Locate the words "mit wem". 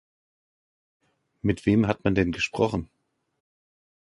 1.43-1.85